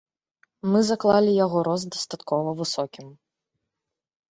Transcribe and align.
Мы 0.75 0.79
заклалі 0.87 1.35
яго 1.45 1.57
рост 1.69 1.85
дастаткова 1.97 2.57
высокім. 2.65 3.07